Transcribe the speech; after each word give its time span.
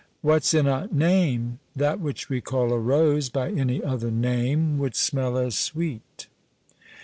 What's 0.21 0.55
in 0.55 0.65
a 0.65 0.89
NAME? 0.91 1.59
That 1.75 1.99
which 1.99 2.27
we 2.27 2.41
call 2.41 2.73
a 2.73 2.79
rose, 2.79 3.29
By 3.29 3.51
any 3.51 3.83
other 3.83 4.09
name 4.09 4.79
would 4.79 4.95
smell 4.95 5.37
as 5.37 5.55
sweet. 5.55 6.25